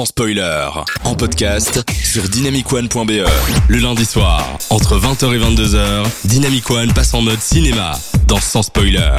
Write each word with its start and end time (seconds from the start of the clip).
sans 0.00 0.06
spoiler, 0.06 0.66
en 1.04 1.14
podcast 1.14 1.84
sur 2.02 2.22
dynamicone.be. 2.22 3.28
Le 3.68 3.78
lundi 3.80 4.06
soir, 4.06 4.56
entre 4.70 4.98
20h 4.98 5.34
et 5.34 5.38
22h, 5.38 6.06
Dynamic 6.24 6.70
One 6.70 6.90
passe 6.94 7.12
en 7.12 7.20
mode 7.20 7.38
cinéma 7.40 7.98
dans 8.26 8.40
Sans 8.40 8.62
spoiler. 8.62 9.12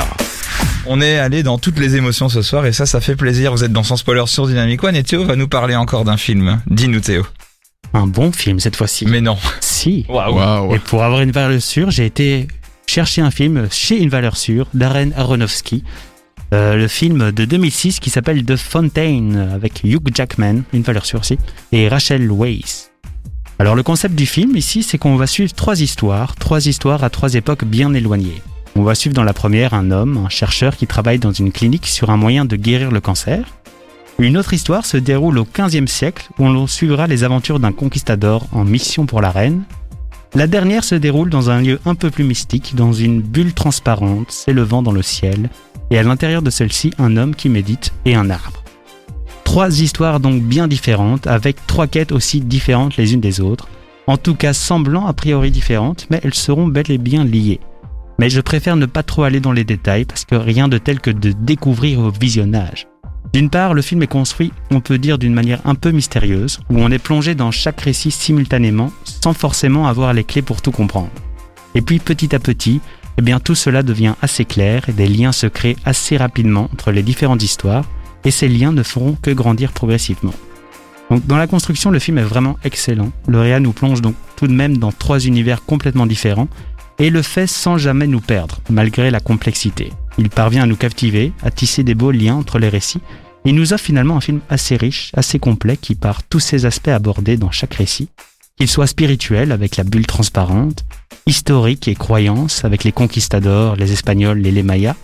On 0.87 0.99
est 0.99 1.19
allé 1.19 1.43
dans 1.43 1.59
toutes 1.59 1.77
les 1.77 1.97
émotions 1.97 2.29
ce 2.29 2.41
soir 2.41 2.65
et 2.65 2.73
ça, 2.73 2.87
ça 2.87 2.99
fait 2.99 3.15
plaisir. 3.15 3.51
Vous 3.51 3.63
êtes 3.63 3.71
dans 3.71 3.83
Sans 3.83 3.95
spoiler 3.95 4.23
sur 4.25 4.47
Dynamic 4.47 4.83
One 4.83 4.95
et 4.95 5.03
Théo 5.03 5.23
va 5.23 5.35
nous 5.35 5.47
parler 5.47 5.75
encore 5.75 6.03
d'un 6.03 6.17
film. 6.17 6.59
Dis-nous 6.65 7.01
Théo. 7.01 7.27
Un 7.93 8.07
bon 8.07 8.31
film 8.31 8.59
cette 8.59 8.75
fois-ci. 8.75 9.05
Mais 9.05 9.21
non. 9.21 9.37
Si. 9.59 10.07
Waouh. 10.09 10.73
Et 10.73 10.79
pour 10.79 11.03
avoir 11.03 11.21
une 11.21 11.31
valeur 11.31 11.61
sûre, 11.61 11.91
j'ai 11.91 12.07
été 12.07 12.47
chercher 12.87 13.21
un 13.21 13.29
film 13.29 13.67
chez 13.69 14.01
une 14.01 14.09
valeur 14.09 14.35
sûre, 14.35 14.65
Darren 14.73 15.11
Aronofsky. 15.15 15.83
Euh, 16.53 16.75
le 16.75 16.87
film 16.89 17.31
de 17.31 17.45
2006 17.45 18.01
qui 18.01 18.09
s'appelle 18.09 18.43
The 18.43 18.57
Fountain 18.57 19.35
avec 19.53 19.83
Hugh 19.85 20.13
Jackman, 20.13 20.63
une 20.73 20.81
valeur 20.81 21.05
sûre 21.05 21.21
aussi, 21.21 21.37
et 21.71 21.87
Rachel 21.87 22.29
Weisz. 22.29 22.91
Alors 23.57 23.75
le 23.75 23.83
concept 23.83 24.15
du 24.15 24.25
film 24.25 24.57
ici, 24.57 24.83
c'est 24.83 24.97
qu'on 24.97 25.15
va 25.15 25.27
suivre 25.27 25.53
trois 25.53 25.79
histoires, 25.81 26.35
trois 26.35 26.65
histoires 26.67 27.05
à 27.05 27.09
trois 27.09 27.35
époques 27.35 27.63
bien 27.63 27.93
éloignées. 27.93 28.41
On 28.75 28.83
va 28.83 28.95
suivre 28.95 29.15
dans 29.15 29.23
la 29.23 29.33
première 29.33 29.73
un 29.73 29.91
homme, 29.91 30.17
un 30.25 30.29
chercheur 30.29 30.75
qui 30.75 30.87
travaille 30.87 31.19
dans 31.19 31.31
une 31.31 31.53
clinique 31.53 31.87
sur 31.87 32.09
un 32.09 32.17
moyen 32.17 32.43
de 32.43 32.55
guérir 32.57 32.91
le 32.91 32.99
cancer. 32.99 33.45
Une 34.19 34.37
autre 34.37 34.53
histoire 34.53 34.85
se 34.85 34.97
déroule 34.97 35.37
au 35.37 35.45
15e 35.45 35.87
siècle 35.87 36.29
où 36.37 36.45
on 36.45 36.67
suivra 36.67 37.07
les 37.07 37.23
aventures 37.23 37.59
d'un 37.59 37.71
conquistador 37.71 38.47
en 38.51 38.65
mission 38.65 39.05
pour 39.05 39.21
la 39.21 39.31
reine. 39.31 39.63
La 40.33 40.47
dernière 40.47 40.83
se 40.83 40.95
déroule 40.95 41.29
dans 41.29 41.49
un 41.49 41.61
lieu 41.61 41.79
un 41.85 41.95
peu 41.95 42.09
plus 42.09 42.23
mystique, 42.23 42.75
dans 42.75 42.93
une 42.93 43.21
bulle 43.21 43.53
transparente 43.53 44.31
s'élevant 44.31 44.81
dans 44.81 44.93
le 44.93 45.01
ciel, 45.01 45.49
et 45.91 45.99
à 45.99 46.03
l'intérieur 46.03 46.41
de 46.41 46.49
celle-ci 46.49 46.91
un 46.97 47.17
homme 47.17 47.35
qui 47.35 47.49
médite 47.49 47.93
et 48.05 48.15
un 48.15 48.29
arbre. 48.29 48.63
Trois 49.43 49.81
histoires 49.81 50.19
donc 50.19 50.41
bien 50.41 50.67
différentes, 50.67 51.27
avec 51.27 51.67
trois 51.67 51.85
quêtes 51.85 52.13
aussi 52.13 52.41
différentes 52.41 52.97
les 52.97 53.13
unes 53.13 53.21
des 53.21 53.41
autres, 53.41 53.67
en 54.07 54.17
tout 54.17 54.35
cas 54.35 54.53
semblant 54.53 55.05
a 55.05 55.13
priori 55.13 55.51
différentes, 55.51 56.07
mais 56.09 56.19
elles 56.23 56.33
seront 56.33 56.67
bel 56.67 56.89
et 56.89 56.97
bien 56.97 57.23
liées. 57.25 57.59
Mais 58.17 58.29
je 58.29 58.41
préfère 58.41 58.77
ne 58.77 58.85
pas 58.85 59.03
trop 59.03 59.23
aller 59.23 59.39
dans 59.39 59.51
les 59.51 59.63
détails 59.63 60.05
parce 60.05 60.25
que 60.25 60.35
rien 60.35 60.67
de 60.67 60.77
tel 60.77 60.99
que 60.99 61.11
de 61.11 61.31
découvrir 61.31 61.99
au 61.99 62.11
visionnage. 62.11 62.87
D'une 63.33 63.49
part, 63.49 63.73
le 63.73 63.81
film 63.81 64.03
est 64.03 64.07
construit, 64.07 64.51
on 64.71 64.81
peut 64.81 64.97
dire, 64.97 65.17
d'une 65.17 65.33
manière 65.33 65.61
un 65.65 65.75
peu 65.75 65.91
mystérieuse, 65.91 66.59
où 66.69 66.79
on 66.79 66.91
est 66.91 66.99
plongé 66.99 67.33
dans 67.33 67.51
chaque 67.51 67.79
récit 67.79 68.11
simultanément, 68.11 68.91
sans 69.05 69.33
forcément 69.33 69.87
avoir 69.87 70.13
les 70.13 70.25
clés 70.25 70.41
pour 70.41 70.61
tout 70.61 70.71
comprendre. 70.71 71.11
Et 71.73 71.81
puis 71.81 71.99
petit 71.99 72.35
à 72.35 72.39
petit, 72.39 72.81
eh 73.17 73.21
bien 73.21 73.39
tout 73.39 73.55
cela 73.55 73.83
devient 73.83 74.15
assez 74.21 74.45
clair 74.45 74.89
et 74.89 74.93
des 74.93 75.07
liens 75.07 75.31
se 75.31 75.47
créent 75.47 75.77
assez 75.85 76.17
rapidement 76.17 76.69
entre 76.73 76.91
les 76.91 77.03
différentes 77.03 77.43
histoires, 77.43 77.85
et 78.23 78.31
ces 78.31 78.47
liens 78.47 78.71
ne 78.71 78.83
feront 78.83 79.17
que 79.21 79.31
grandir 79.31 79.71
progressivement. 79.71 80.33
Donc 81.09 81.25
dans 81.27 81.37
la 81.37 81.47
construction, 81.47 81.91
le 81.91 81.99
film 81.99 82.17
est 82.19 82.23
vraiment 82.23 82.57
excellent. 82.63 83.11
Le 83.27 83.59
nous 83.59 83.73
plonge 83.73 84.01
donc 84.01 84.15
tout 84.37 84.47
de 84.47 84.53
même 84.53 84.77
dans 84.77 84.91
trois 84.91 85.19
univers 85.19 85.65
complètement 85.65 86.05
différents, 86.05 86.47
et 86.99 87.09
le 87.09 87.21
fait 87.21 87.47
sans 87.47 87.77
jamais 87.77 88.07
nous 88.07 88.21
perdre, 88.21 88.59
malgré 88.69 89.11
la 89.11 89.19
complexité. 89.19 89.91
Il 90.17 90.29
parvient 90.29 90.63
à 90.63 90.67
nous 90.67 90.75
captiver, 90.75 91.33
à 91.43 91.51
tisser 91.51 91.83
des 91.83 91.95
beaux 91.95 92.11
liens 92.11 92.35
entre 92.35 92.59
les 92.59 92.69
récits, 92.69 93.01
et 93.43 93.51
nous 93.51 93.73
offre 93.73 93.83
finalement 93.83 94.17
un 94.17 94.21
film 94.21 94.39
assez 94.49 94.75
riche, 94.75 95.11
assez 95.15 95.39
complet, 95.39 95.77
qui 95.77 95.95
par 95.95 96.23
tous 96.23 96.39
ces 96.39 96.65
aspects 96.65 96.89
abordés 96.89 97.37
dans 97.37 97.51
chaque 97.51 97.73
récit, 97.73 98.09
qu'il 98.61 98.69
soit 98.69 98.85
spirituel 98.85 99.51
avec 99.51 99.75
la 99.75 99.83
bulle 99.83 100.05
transparente, 100.05 100.85
historique 101.25 101.87
et 101.87 101.95
croyance 101.95 102.63
avec 102.63 102.83
les 102.83 102.91
conquistadors, 102.91 103.75
les 103.75 103.91
Espagnols 103.91 104.45
et 104.45 104.51
les 104.51 104.61
Mayas, 104.61 104.95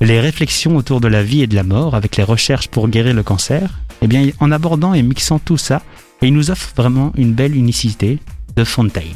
les 0.00 0.18
réflexions 0.18 0.76
autour 0.76 1.00
de 1.00 1.06
la 1.06 1.22
vie 1.22 1.42
et 1.42 1.46
de 1.46 1.54
la 1.54 1.62
mort 1.62 1.94
avec 1.94 2.16
les 2.16 2.24
recherches 2.24 2.66
pour 2.66 2.88
guérir 2.88 3.14
le 3.14 3.22
cancer, 3.22 3.78
eh 4.02 4.08
bien 4.08 4.28
en 4.40 4.50
abordant 4.50 4.92
et 4.92 5.04
mixant 5.04 5.38
tout 5.38 5.56
ça, 5.56 5.82
il 6.20 6.34
nous 6.34 6.50
offre 6.50 6.72
vraiment 6.74 7.12
une 7.16 7.32
belle 7.32 7.54
unicité 7.54 8.18
de 8.56 8.64
Fontaine. 8.64 9.14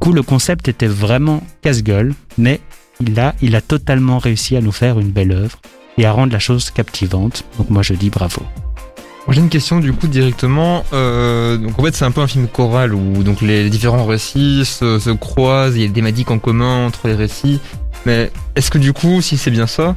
Coup, 0.00 0.12
le 0.12 0.24
concept 0.24 0.66
était 0.66 0.88
vraiment 0.88 1.40
casse-gueule, 1.62 2.14
mais 2.36 2.58
il 2.98 3.20
a, 3.20 3.36
il 3.40 3.54
a 3.54 3.60
totalement 3.60 4.18
réussi 4.18 4.56
à 4.56 4.60
nous 4.60 4.72
faire 4.72 4.98
une 4.98 5.12
belle 5.12 5.30
œuvre 5.30 5.60
et 5.98 6.04
à 6.04 6.10
rendre 6.10 6.32
la 6.32 6.40
chose 6.40 6.72
captivante. 6.72 7.44
Donc 7.58 7.70
moi 7.70 7.82
je 7.82 7.94
dis 7.94 8.10
bravo. 8.10 8.42
J'ai 9.28 9.40
une 9.40 9.48
question 9.48 9.80
du 9.80 9.92
coup 9.92 10.06
directement. 10.06 10.84
Euh, 10.92 11.56
donc 11.56 11.78
en 11.78 11.82
fait 11.82 11.94
c'est 11.94 12.04
un 12.04 12.10
peu 12.10 12.20
un 12.20 12.26
film 12.26 12.46
choral 12.46 12.94
où 12.94 13.22
donc 13.22 13.40
les 13.40 13.70
différents 13.70 14.04
récits 14.04 14.64
se, 14.64 14.98
se 14.98 15.10
croisent, 15.10 15.76
il 15.76 15.80
y 15.80 15.84
a 15.84 15.88
des 15.88 15.94
thématiques 15.94 16.30
en 16.30 16.38
commun 16.38 16.86
entre 16.86 17.08
les 17.08 17.14
récits. 17.14 17.60
Mais 18.06 18.30
est-ce 18.54 18.70
que 18.70 18.78
du 18.78 18.92
coup, 18.92 19.22
si 19.22 19.38
c'est 19.38 19.50
bien 19.50 19.66
ça, 19.66 19.96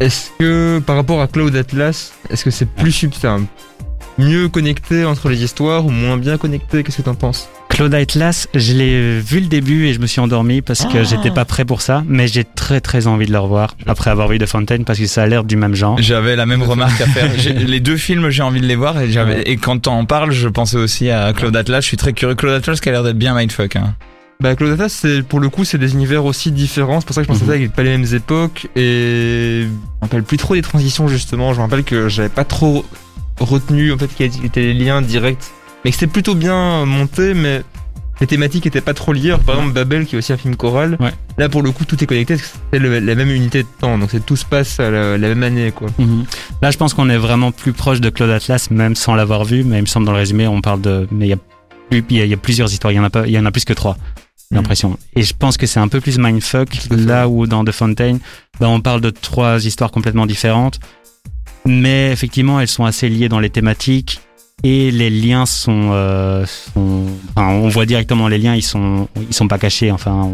est-ce 0.00 0.30
que 0.38 0.80
par 0.84 0.96
rapport 0.96 1.20
à 1.20 1.26
Cloud 1.26 1.54
Atlas, 1.54 2.14
est-ce 2.30 2.44
que 2.44 2.50
c'est 2.50 2.68
plus 2.68 2.92
subtil, 2.92 3.44
mieux 4.18 4.48
connecté 4.48 5.04
entre 5.04 5.28
les 5.28 5.42
histoires 5.44 5.84
ou 5.84 5.90
moins 5.90 6.16
bien 6.16 6.38
connecté? 6.38 6.82
Qu'est-ce 6.82 6.98
que 6.98 7.02
t'en 7.02 7.14
penses? 7.14 7.48
Claude 7.74 7.92
Atlas, 7.92 8.46
je 8.54 8.72
l'ai 8.72 9.18
vu 9.18 9.40
le 9.40 9.46
début 9.46 9.86
et 9.86 9.94
je 9.94 9.98
me 9.98 10.06
suis 10.06 10.20
endormi 10.20 10.62
parce 10.62 10.84
que 10.86 11.02
j'étais 11.02 11.32
pas 11.32 11.44
prêt 11.44 11.64
pour 11.64 11.82
ça, 11.82 12.04
mais 12.06 12.28
j'ai 12.28 12.44
très 12.44 12.80
très 12.80 13.08
envie 13.08 13.26
de 13.26 13.32
le 13.32 13.38
revoir 13.40 13.74
après 13.86 14.10
avoir 14.10 14.28
vu 14.28 14.38
The 14.38 14.46
Fountain 14.46 14.84
parce 14.84 14.96
que 15.00 15.06
ça 15.06 15.24
a 15.24 15.26
l'air 15.26 15.42
du 15.42 15.56
même 15.56 15.74
genre. 15.74 15.96
J'avais 16.00 16.36
la 16.36 16.46
même 16.46 16.62
remarque 16.62 17.00
à 17.00 17.06
faire. 17.06 17.32
Les 17.52 17.80
deux 17.80 17.96
films, 17.96 18.30
j'ai 18.30 18.44
envie 18.44 18.60
de 18.60 18.66
les 18.66 18.76
voir 18.76 19.00
et, 19.00 19.10
et 19.46 19.56
quand 19.56 19.82
t'en 19.82 20.04
parles, 20.04 20.30
je 20.30 20.46
pensais 20.46 20.76
aussi 20.76 21.10
à 21.10 21.32
Claude 21.32 21.56
Atlas. 21.56 21.82
Je 21.82 21.88
suis 21.88 21.96
très 21.96 22.12
curieux. 22.12 22.36
Claude 22.36 22.54
Atlas 22.54 22.80
qui 22.80 22.88
a 22.90 22.92
l'air 22.92 23.02
d'être 23.02 23.18
bien 23.18 23.34
mindfuck. 23.34 23.74
Hein. 23.74 23.96
Bah 24.40 24.54
Cloud 24.54 24.72
Atlas, 24.72 24.92
c'est 24.92 25.22
pour 25.22 25.40
le 25.40 25.48
coup 25.48 25.64
c'est 25.64 25.78
des 25.78 25.94
univers 25.94 26.24
aussi 26.24 26.52
différents. 26.52 27.00
C'est 27.00 27.06
pour 27.06 27.14
ça 27.16 27.22
que 27.22 27.26
je 27.26 27.32
pensais 27.32 27.44
ça 27.44 27.52
avec 27.52 27.72
pas 27.72 27.82
les 27.82 27.96
mêmes 27.96 28.14
époques 28.14 28.68
et 28.76 29.62
je 29.64 29.66
me 29.66 30.00
rappelle 30.00 30.22
plus 30.22 30.36
trop 30.36 30.54
des 30.54 30.62
transitions 30.62 31.08
justement. 31.08 31.52
Je 31.52 31.58
me 31.58 31.64
rappelle 31.64 31.82
que 31.82 32.08
j'avais 32.08 32.28
pas 32.28 32.44
trop 32.44 32.84
retenu 33.40 33.92
en 33.92 33.98
fait 33.98 34.10
quels 34.16 34.44
étaient 34.44 34.60
les 34.60 34.74
liens 34.74 35.02
directs, 35.02 35.50
mais 35.84 35.90
que 35.90 35.96
c'était 35.96 36.10
plutôt 36.12 36.34
bien 36.34 36.84
monté, 36.86 37.34
mais 37.34 37.62
les 38.20 38.26
thématiques 38.28 38.64
étaient 38.66 38.80
pas 38.80 38.94
trop 38.94 39.12
liées. 39.12 39.30
Alors, 39.30 39.40
par 39.40 39.56
exemple 39.56 39.74
Babel 39.74 40.06
qui 40.06 40.14
est 40.14 40.18
aussi 40.18 40.32
un 40.32 40.36
film 40.36 40.54
choral. 40.56 40.96
Ouais. 41.00 41.12
Là 41.36 41.48
pour 41.48 41.62
le 41.62 41.72
coup 41.72 41.84
tout 41.84 42.02
est 42.02 42.06
connecté, 42.06 42.36
parce 42.36 42.48
que 42.48 42.56
c'est 42.72 42.78
la 42.78 43.14
même 43.14 43.30
unité 43.30 43.62
de 43.64 43.68
temps, 43.80 43.98
donc 43.98 44.10
tout 44.24 44.36
se 44.36 44.44
passe 44.44 44.78
à 44.80 44.90
la, 44.90 45.18
la 45.18 45.28
même 45.28 45.42
année 45.42 45.72
quoi. 45.72 45.88
Mhm. 45.98 46.24
Là, 46.62 46.70
je 46.70 46.78
pense 46.78 46.94
qu'on 46.94 47.10
est 47.10 47.18
vraiment 47.18 47.50
plus 47.52 47.72
proche 47.72 48.00
de 48.00 48.08
Claude 48.10 48.30
Atlas, 48.30 48.70
même 48.70 48.94
sans 48.94 49.14
l'avoir 49.14 49.44
vu, 49.44 49.64
mais 49.64 49.78
il 49.78 49.82
me 49.82 49.86
semble 49.86 50.06
dans 50.06 50.12
le 50.12 50.18
résumé, 50.18 50.46
on 50.46 50.60
parle 50.60 50.80
de. 50.80 51.06
Mais 51.10 51.26
il 51.26 52.16
y 52.16 52.20
a, 52.20 52.24
y 52.24 52.30
y 52.30 52.36
plusieurs 52.36 52.72
histoires, 52.72 52.92
il 52.92 52.96
y 52.96 53.00
en 53.00 53.04
a, 53.04 53.10
pas, 53.10 53.26
y 53.26 53.38
en 53.38 53.44
a 53.44 53.50
plus 53.50 53.64
que 53.64 53.72
trois, 53.74 53.96
j'ai 54.50 54.56
Mhm. 54.56 54.62
l'impression. 54.62 54.98
Et 55.16 55.22
je 55.22 55.34
pense 55.36 55.56
que 55.56 55.66
c'est 55.66 55.80
un 55.80 55.88
peu 55.88 56.00
plus 56.00 56.16
mindfuck, 56.18 56.68
là 56.90 57.28
où 57.28 57.46
dans 57.48 57.64
The 57.64 57.72
Fountain, 57.72 58.18
ben, 58.60 58.68
on 58.68 58.80
parle 58.80 59.00
de 59.00 59.10
trois 59.10 59.64
histoires 59.66 59.90
complètement 59.90 60.26
différentes, 60.26 60.78
mais 61.66 62.12
effectivement, 62.12 62.60
elles 62.60 62.68
sont 62.68 62.84
assez 62.84 63.08
liées 63.08 63.28
dans 63.28 63.40
les 63.40 63.50
thématiques. 63.50 64.20
Et 64.64 64.90
les 64.90 65.10
liens 65.10 65.44
sont, 65.46 65.90
euh, 65.92 66.46
sont- 66.46 67.04
enfin, 67.36 67.48
on 67.48 67.68
voit 67.68 67.84
directement 67.86 68.28
les 68.28 68.38
liens, 68.38 68.54
ils 68.54 68.62
sont, 68.62 69.08
ils 69.28 69.34
sont 69.34 69.46
pas 69.46 69.58
cachés. 69.58 69.90
Enfin, 69.90 70.30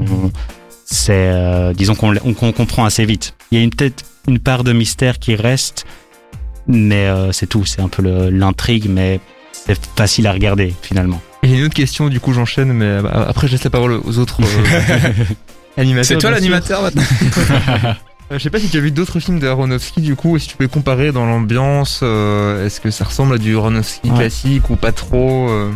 c'est, 0.85 1.11
euh, 1.13 1.73
disons 1.75 1.95
qu'on 1.97 2.15
on, 2.25 2.33
qu'on 2.33 2.53
comprend 2.53 2.85
assez 2.85 3.05
vite. 3.05 3.35
Il 3.51 3.59
y 3.59 3.61
a 3.61 3.65
une 3.65 3.71
peut-être 3.71 4.05
une 4.29 4.39
part 4.39 4.63
de 4.63 4.73
mystère 4.73 5.19
qui 5.19 5.35
reste, 5.35 5.85
mais 6.69 7.07
euh, 7.07 7.33
c'est 7.33 7.47
tout. 7.49 7.65
C'est 7.65 7.83
un 7.83 7.89
peu 7.89 8.03
l'intrigue, 8.31 8.87
mais 8.89 9.19
c'est 9.53 9.79
facile 9.97 10.29
à 10.29 10.33
regarder 10.33 10.73
finalement. 10.81 11.21
Et 11.43 11.49
j'ai 11.49 11.57
une 11.59 11.65
autre 11.65 11.75
question, 11.75 12.09
du 12.09 12.21
coup 12.21 12.33
j'enchaîne, 12.33 12.73
mais 12.73 12.99
après 13.13 13.49
je 13.49 13.53
laisse 13.53 13.65
la 13.65 13.71
parole 13.71 14.01
aux 14.05 14.19
autres 14.19 14.41
euh, 14.43 15.25
animateurs. 15.77 16.05
C'est 16.05 16.19
toi 16.19 16.31
l'animateur 16.31 16.83
maintenant 16.83 17.03
Je 18.31 18.39
sais 18.39 18.51
pas 18.51 18.61
si 18.61 18.69
tu 18.69 18.77
as 18.77 18.81
vu 18.81 18.93
d'autres 18.93 19.19
films 19.19 19.41
de 19.41 19.49
Aronofsky 19.49 20.01
du 20.01 20.15
coup, 20.15 20.37
et 20.37 20.39
si 20.39 20.49
tu 20.49 20.57
peux 20.57 20.69
comparer 20.69 21.11
dans 21.11 21.27
l'ambiance, 21.27 22.01
euh, 22.05 22.65
est-ce 22.65 22.81
que 22.81 22.91
ça 22.91 23.05
ressemble 23.05 23.35
à 23.35 23.39
du 23.39 23.57
Aronofsky 23.57 24.09
Ouais. 24.11 24.19
classique 24.19 24.71
ou 24.71 24.77
pas 24.77 24.93
trop 24.93 25.49
euh 25.51 25.71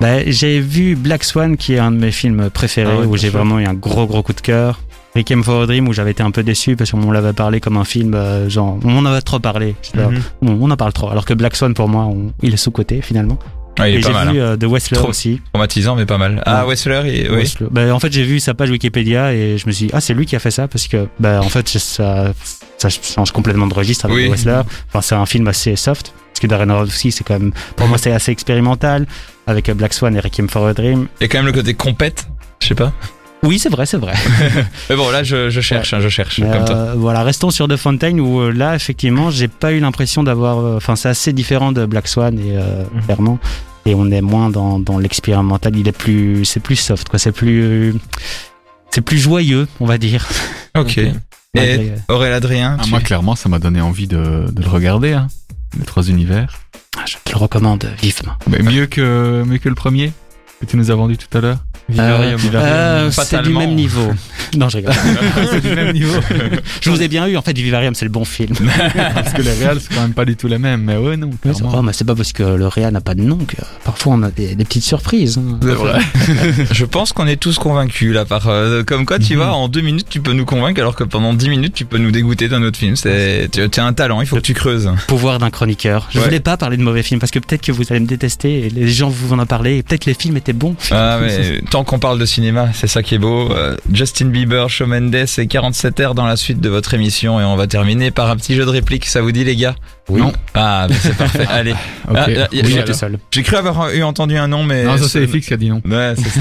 Bah, 0.00 0.24
j'ai 0.26 0.58
vu 0.60 0.96
Black 0.96 1.22
Swan, 1.22 1.56
qui 1.56 1.74
est 1.74 1.78
un 1.78 1.92
de 1.92 1.98
mes 1.98 2.10
films 2.10 2.50
préférés, 2.50 2.90
Ah 2.96 3.00
ouais, 3.00 3.06
où 3.06 3.16
j'ai 3.16 3.28
vraiment 3.28 3.60
eu 3.60 3.64
un 3.64 3.74
gros 3.74 4.06
gros 4.06 4.22
coup 4.24 4.32
de 4.32 4.40
cœur. 4.40 4.80
Requiem 5.14 5.42
for 5.44 5.62
a 5.62 5.66
Dream, 5.66 5.86
où 5.88 5.92
j'avais 5.92 6.10
été 6.12 6.22
un 6.22 6.30
peu 6.32 6.42
déçu 6.42 6.74
parce 6.76 6.90
qu'on 6.92 7.10
l'avait 7.12 7.32
parlé 7.32 7.60
comme 7.60 7.76
un 7.76 7.84
film, 7.84 8.14
euh, 8.14 8.48
genre, 8.48 8.78
on 8.84 8.96
en 8.98 9.06
avait 9.06 9.20
trop 9.22 9.38
parlé. 9.38 9.76
Mhm. 9.94 10.20
on, 10.42 10.48
on 10.62 10.70
en 10.70 10.76
parle 10.76 10.92
trop. 10.92 11.10
Alors 11.10 11.24
que 11.24 11.34
Black 11.34 11.54
Swan, 11.56 11.74
pour 11.74 11.88
moi, 11.88 12.04
on- 12.06 12.32
il 12.42 12.52
est 12.54 12.56
sous-côté 12.56 13.02
finalement. 13.02 13.38
Ouais, 13.78 13.92
il 13.92 13.96
est 13.96 13.98
Et 13.98 14.02
j'ai 14.02 14.12
mal. 14.12 14.32
vu 14.32 14.40
hein. 14.40 14.56
euh, 14.62 14.68
Wrestler 14.68 14.98
Trop. 14.98 15.08
aussi. 15.08 15.40
Traumatisant, 15.52 15.94
mais 15.96 16.04
pas 16.06 16.18
mal. 16.18 16.42
Ah, 16.44 16.66
Wessler, 16.66 17.02
il- 17.06 17.30
oui. 17.30 17.36
Wrestler. 17.36 17.68
Bah, 17.70 17.94
en 17.94 18.00
fait, 18.00 18.12
j'ai 18.12 18.24
vu 18.24 18.40
sa 18.40 18.52
page 18.54 18.70
Wikipédia 18.70 19.32
et 19.32 19.56
je 19.58 19.66
me 19.66 19.72
suis 19.72 19.86
dit, 19.86 19.92
ah, 19.94 20.00
c'est 20.00 20.12
lui 20.14 20.26
qui 20.26 20.36
a 20.36 20.38
fait 20.38 20.50
ça 20.50 20.68
parce 20.68 20.86
que, 20.88 21.06
bah, 21.18 21.40
en 21.42 21.48
fait, 21.48 21.68
ça, 21.68 22.32
ça 22.78 22.88
change 22.90 23.30
complètement 23.32 23.66
de 23.66 23.74
registre 23.74 24.04
avec 24.06 24.16
Oui. 24.16 24.26
The 24.26 24.30
Wrestler. 24.30 24.60
Enfin, 24.88 25.00
c'est 25.00 25.14
un 25.14 25.26
film 25.26 25.46
assez 25.48 25.76
soft. 25.76 26.12
Parce 26.32 26.40
que 26.40 26.46
Darren 26.46 26.70
Aronofsky, 26.70 27.12
c'est 27.12 27.24
quand 27.24 27.38
même, 27.38 27.52
pour 27.76 27.86
moi, 27.86 27.96
c'est 27.98 28.12
assez 28.12 28.32
expérimental 28.32 29.06
avec 29.46 29.70
Black 29.72 29.92
Swan 29.94 30.14
et 30.16 30.20
Requiem 30.20 30.48
for 30.48 30.66
a 30.66 30.74
Dream. 30.74 31.06
A 31.20 31.24
quand 31.28 31.38
même 31.38 31.46
le 31.46 31.52
côté 31.52 31.74
compète. 31.74 32.28
Je 32.60 32.68
sais 32.68 32.74
pas. 32.74 32.92
Oui, 33.42 33.58
c'est 33.58 33.70
vrai, 33.70 33.86
c'est 33.86 33.96
vrai. 33.96 34.12
Mais 34.90 34.96
bon, 34.96 35.10
là, 35.10 35.22
je, 35.22 35.48
je 35.48 35.60
cherche, 35.62 35.94
hein, 35.94 36.00
je 36.00 36.08
cherche, 36.10 36.40
comme 36.40 36.64
toi. 36.64 36.76
euh, 36.76 36.94
voilà, 36.96 37.22
restons 37.22 37.50
sur 37.50 37.68
The 37.68 37.76
Fountain 37.76 38.18
où 38.18 38.40
euh, 38.40 38.52
là, 38.52 38.74
effectivement, 38.74 39.30
j'ai 39.30 39.48
pas 39.48 39.72
eu 39.72 39.80
l'impression 39.80 40.22
d'avoir. 40.22 40.58
euh, 40.58 40.76
Enfin, 40.76 40.94
c'est 40.94 41.08
assez 41.08 41.32
différent 41.32 41.72
de 41.72 41.86
Black 41.86 42.06
Swan 42.06 42.38
et 42.38 42.56
euh, 42.58 42.84
Mhm. 42.94 43.02
clairement. 43.02 43.38
Et 43.86 43.94
on 43.94 44.10
est 44.10 44.20
moins 44.20 44.50
dans, 44.50 44.78
dans 44.78 44.98
l'expérimental. 44.98 45.74
Il 45.76 45.88
est 45.88 45.92
plus, 45.96 46.44
c'est 46.44 46.60
plus 46.60 46.76
soft, 46.76 47.08
quoi. 47.08 47.18
C'est 47.18 47.32
plus, 47.32 47.94
c'est 48.90 49.00
plus 49.00 49.18
joyeux, 49.18 49.66
on 49.80 49.86
va 49.86 49.96
dire. 49.96 50.26
Ok. 50.76 50.98
ok. 50.98 51.00
Malgré, 51.54 51.86
Et 51.86 51.92
Aurélien 52.08 52.36
Adrien, 52.36 52.76
Ah, 52.78 52.82
tu- 52.84 52.90
moi, 52.90 53.00
clairement, 53.00 53.34
ça 53.36 53.48
m'a 53.48 53.58
donné 53.58 53.80
envie 53.80 54.06
de, 54.06 54.46
de 54.52 54.62
le 54.62 54.68
regarder, 54.68 55.14
hein, 55.14 55.28
les 55.78 55.84
trois 55.86 56.02
univers. 56.08 56.58
Ah, 56.98 57.04
Je 57.06 57.16
te 57.24 57.32
le 57.32 57.38
recommande 57.38 57.90
vivement. 58.02 58.32
Mais 58.48 58.58
mieux 58.58 58.86
que 58.86 59.42
mieux 59.46 59.58
que 59.58 59.68
le 59.70 59.74
premier 59.74 60.12
que 60.60 60.66
tu 60.66 60.76
nous 60.76 60.90
as 60.90 60.94
vendu 60.94 61.16
tout 61.16 61.36
à 61.38 61.40
l'heure. 61.40 61.58
Euh, 61.98 62.36
euh, 62.54 63.10
c'est 63.10 63.42
du 63.42 63.50
même 63.52 63.74
niveau. 63.74 64.12
Non, 64.56 64.68
je 64.68 64.78
rigole. 64.78 64.92
c'est 65.52 65.60
du 65.60 65.72
même 65.76 65.92
niveau. 65.92 66.18
Je 66.80 66.90
vous 66.90 67.00
ai 67.00 67.06
bien 67.06 67.24
eu. 67.28 67.36
En 67.36 67.42
fait, 67.42 67.56
Vivarium, 67.56 67.94
c'est 67.94 68.04
le 68.04 68.10
bon 68.10 68.24
film. 68.24 68.52
Parce 69.14 69.32
que 69.32 69.42
les 69.42 69.52
réals 69.52 69.78
c'est 69.80 69.94
quand 69.94 70.00
même 70.02 70.12
pas 70.12 70.24
du 70.24 70.34
tout 70.34 70.48
les 70.48 70.58
mêmes. 70.58 70.82
Mais 70.82 70.96
ouais 70.96 71.16
non. 71.16 71.30
Va, 71.44 71.82
mais 71.82 71.92
c'est 71.92 72.04
pas 72.04 72.16
parce 72.16 72.32
que 72.32 72.42
le 72.42 72.66
Réa 72.66 72.90
n'a 72.90 73.00
pas 73.00 73.14
de 73.14 73.22
nom 73.22 73.36
que 73.36 73.54
parfois 73.84 74.14
on 74.14 74.22
a 74.24 74.30
des, 74.32 74.56
des 74.56 74.64
petites 74.64 74.82
surprises. 74.82 75.38
hein. 75.38 75.58
C'est 75.62 75.68
vrai. 75.68 76.00
Je 76.72 76.84
pense 76.84 77.12
qu'on 77.12 77.28
est 77.28 77.36
tous 77.36 77.58
convaincus 77.58 78.12
là 78.12 78.24
par 78.24 78.48
euh, 78.48 78.82
comme 78.82 79.06
quoi 79.06 79.20
tu 79.20 79.34
Mhm. 79.34 79.38
vois 79.38 79.52
en 79.52 79.68
deux 79.68 79.82
minutes 79.82 80.08
tu 80.10 80.20
peux 80.20 80.32
nous 80.32 80.44
convaincre 80.44 80.80
alors 80.80 80.96
que 80.96 81.04
pendant 81.04 81.32
dix 81.32 81.48
minutes 81.48 81.74
tu 81.74 81.84
peux 81.84 81.98
nous 81.98 82.10
dégoûter 82.10 82.48
d'un 82.48 82.62
autre 82.64 82.78
film. 82.78 82.96
C'est 82.96 83.48
tu 83.52 83.68
tu 83.70 83.78
as 83.78 83.84
un 83.84 83.92
talent, 83.92 84.20
il 84.20 84.26
faut 84.26 84.34
que 84.36 84.40
tu 84.40 84.54
creuses. 84.54 84.90
Pouvoir 85.06 85.38
d'un 85.38 85.50
chroniqueur. 85.50 86.08
Je 86.10 86.18
Ouais. 86.18 86.24
voulais 86.24 86.40
pas 86.40 86.56
parler 86.56 86.76
de 86.76 86.82
mauvais 86.82 87.04
films 87.04 87.20
parce 87.20 87.30
que 87.30 87.38
peut-être 87.38 87.62
que 87.62 87.70
vous 87.72 87.84
allez 87.90 88.00
me 88.00 88.06
détester 88.06 88.66
et 88.66 88.70
les 88.70 88.88
gens 88.88 89.08
vous 89.10 89.32
en 89.32 89.38
ont 89.38 89.46
parlé 89.46 89.76
et 89.78 89.82
peut-être 89.84 90.06
les 90.06 90.14
films 90.14 90.36
étaient 90.36 90.52
bons. 90.52 90.74
Ah 90.90 91.18
mais 91.22 91.60
tant 91.80 91.84
qu'on 91.84 91.98
parle 91.98 92.18
de 92.18 92.26
cinéma, 92.26 92.68
c'est 92.74 92.86
ça 92.88 93.02
qui 93.02 93.14
est 93.14 93.18
beau. 93.18 93.50
Euh, 93.52 93.74
Justin 93.92 94.26
Bieber, 94.26 94.68
Shawn 94.68 94.88
Mendes 94.90 95.14
et 95.38 95.46
47 95.46 96.00
heures 96.00 96.14
dans 96.14 96.26
la 96.26 96.36
suite 96.36 96.60
de 96.60 96.68
votre 96.68 96.92
émission 96.92 97.40
et 97.40 97.44
on 97.44 97.56
va 97.56 97.66
terminer 97.66 98.10
par 98.10 98.28
un 98.30 98.36
petit 98.36 98.54
jeu 98.54 98.64
de 98.66 98.70
réplique. 98.70 99.06
Ça 99.06 99.22
vous 99.22 99.32
dit 99.32 99.44
les 99.44 99.56
gars? 99.56 99.74
Oui. 100.10 100.20
Non? 100.20 100.32
Ah 100.54 100.86
mais 100.90 100.96
c'est 101.00 101.16
parfait. 101.16 101.46
Allez. 101.50 101.72
Ok. 101.72 101.78
Ah, 102.16 102.26
là, 102.28 102.28
y 102.28 102.38
a- 102.42 102.48
Oui, 102.52 102.60
j'ai- 102.64 102.70
j'étais 102.72 102.92
seul. 102.92 103.18
J'ai 103.30 103.42
cru 103.42 103.56
avoir 103.56 103.90
eu 103.94 104.02
entendu 104.02 104.36
un 104.36 104.48
nom 104.48 104.62
mais 104.64 104.84
Non 104.84 104.98
ça 104.98 105.08
c'est 105.08 105.26
FX 105.26 105.46
qui 105.46 105.54
a 105.54 105.56
dit 105.56 105.70
non. 105.70 105.80
Ouais, 105.86 106.14
c'est 106.16 106.28
ça. 106.28 106.40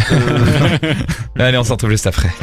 Allez, 1.45 1.57
on 1.57 1.63
se 1.63 1.71
retrouve 1.71 1.91
juste 1.91 2.07
après. 2.07 2.29